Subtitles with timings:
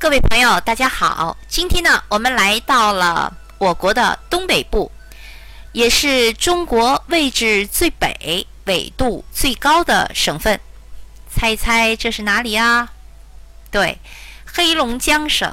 [0.00, 1.36] 各位朋友，大家好！
[1.48, 4.92] 今天呢，我们来到了我国的东北部，
[5.72, 10.60] 也是中国位置最北、纬度最高的省份。
[11.28, 12.92] 猜一猜这是哪里啊？
[13.72, 13.98] 对，
[14.46, 15.52] 黑龙江省。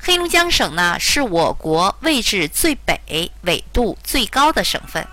[0.00, 5.06] 黑龙江省呢，是我国位置最北、纬度最高的省份。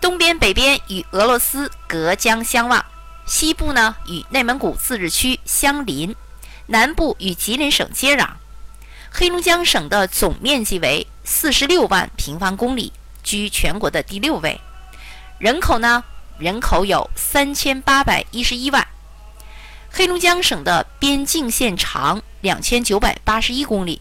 [0.00, 2.82] 东边、北边与俄罗斯隔江相望，
[3.26, 6.16] 西部呢与内蒙古自治区相邻。
[6.72, 8.30] 南部与吉林省接壤，
[9.10, 14.58] 黑龙江省的总面积为四十六万平方公里，居全国的第六位。
[15.38, 16.02] 人口呢？
[16.38, 18.88] 人口有三千八百一十一万。
[19.90, 24.00] 黑龙江省的边境线长两千九百八十一公里，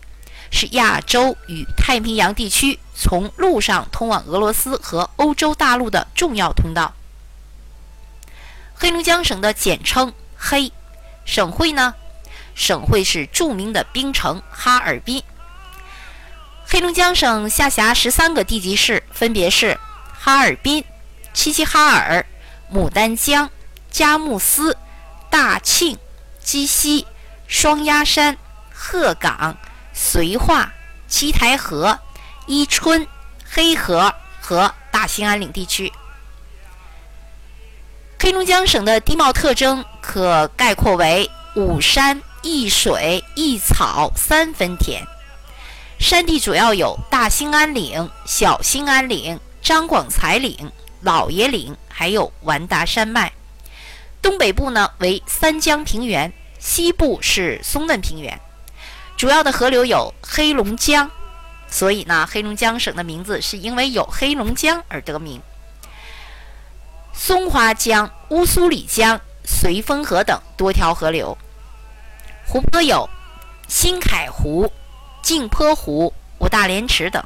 [0.49, 6.93] 是亚洲与太平洋地区从陆上通往俄罗斯和欧洲大陆的重要通道。
[8.73, 10.71] 黑龙江省的简称“黑”，
[11.25, 11.95] 省会呢？
[12.55, 15.23] 省会是著名的冰城哈尔滨。
[16.65, 19.77] 黑龙江省下辖十三个地级市，分别是
[20.13, 20.85] 哈尔滨、
[21.33, 22.25] 齐齐哈尔、
[22.73, 23.49] 牡丹江、
[23.89, 24.77] 佳木斯、
[25.29, 25.97] 大庆、
[26.39, 27.05] 鸡西、
[27.47, 28.37] 双鸭山、
[28.73, 29.57] 鹤岗、
[29.93, 30.71] 绥化、
[31.09, 31.99] 七台河、
[32.47, 33.05] 伊春、
[33.49, 35.91] 黑河和大兴安岭地区。
[38.17, 42.21] 黑龙江省的地貌特征可概括为五山。
[42.43, 45.03] 一水一草三分田，
[45.99, 53.31] 山地主要有大兴安岭、小兴安岭、张广才岭、老爷岭，还有完达山脉。
[54.23, 58.39] 东北部呢为三江平原，西部是松嫩平原。
[59.15, 61.11] 主要的河流有黑龙江，
[61.69, 65.39] 所以呢黑龙江省的名字是因为有黑龙江而得名。
[67.13, 71.37] 松花江、乌苏里江、绥芬河等多条河流。
[72.51, 73.09] 湖泊有
[73.69, 74.69] 新凯湖、
[75.23, 77.23] 镜泊湖、五大连池等。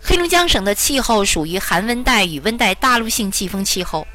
[0.00, 4.06] 黑龙江省的气候属于寒温带与温带大陆性季风气候，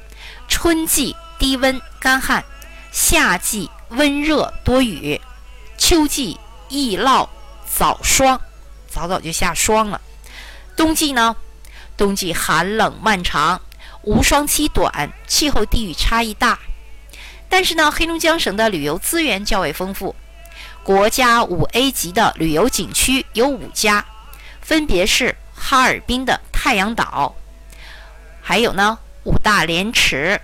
[0.47, 2.41] 春季低温干旱，
[2.90, 5.19] 夏季温热多雨，
[5.78, 7.28] 秋季易涝
[7.66, 8.40] 早霜，
[8.90, 10.00] 早早就下霜了。
[10.78, 11.35] 冬季呢，
[11.97, 13.59] 冬季寒冷漫长，
[14.03, 16.57] 无霜期短，气候地域差异大。
[17.50, 20.16] 但是呢，黑龙江省的旅游资源较为丰富，
[20.84, 24.06] 国家五 A 级的旅游景区有五家，
[24.62, 27.35] 分别是哈尔滨的太阳岛，
[28.41, 30.40] 还有呢五大连池、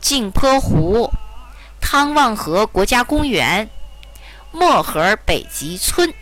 [0.00, 1.12] 镜泊湖、
[1.80, 3.68] 汤旺河国家公园、
[4.52, 6.14] 漠河北极村。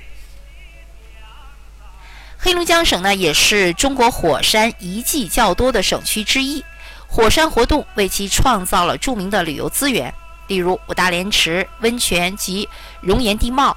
[2.38, 6.64] 黑龙江省呢，也是中国火山遗迹较多的省区之一。
[7.08, 10.12] 火山活动为其创造了著名的旅游资源，
[10.48, 12.68] 例如五大连池温泉及
[13.00, 13.76] 熔岩地貌、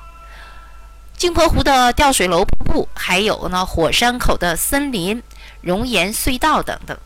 [1.16, 5.24] 镜泊湖的吊水楼瀑布，还有呢火山口的森林、
[5.62, 6.98] 熔岩隧道等等。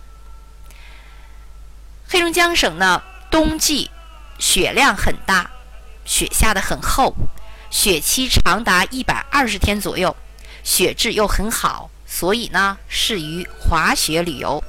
[2.07, 3.89] 黑龙江省呢，冬季
[4.39, 5.49] 雪量很大，
[6.05, 7.13] 雪下的很厚，
[7.69, 10.15] 雪期长达一百二十天左右，
[10.63, 14.63] 雪质又很好，所以呢适于滑雪旅游。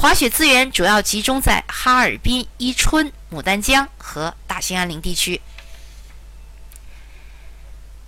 [0.00, 5.42] 滑雪资源主要集中在哈尔滨、伊春、牡丹江和大兴安岭地区。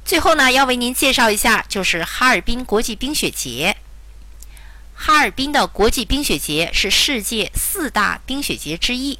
[0.03, 3.76] 最后呢，要为您介绍一下，就是哈尔滨国际冰雪节。
[4.94, 9.19] 哈尔滨的国际冰雪节是世界四大冰雪节之一，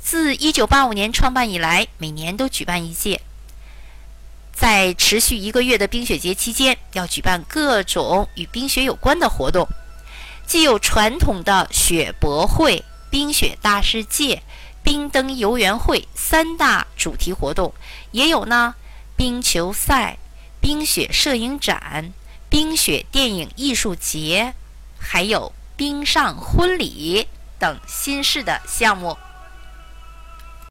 [0.00, 3.22] 自1985年创办以来，每年都举办一届。
[4.54, 9.68] 在持续一个月的冰雪节期间，要举办各种与冰雪有关的活动。
[10.46, 14.42] 既有传统的雪博会、冰雪大世界、
[14.82, 17.72] 冰灯游园会三大主题活动，
[18.10, 18.74] 也有呢
[19.16, 20.18] 冰球赛、
[20.60, 22.12] 冰雪摄影展、
[22.48, 24.54] 冰雪电影艺术节，
[24.98, 27.26] 还有冰上婚礼
[27.58, 29.16] 等新式的项目。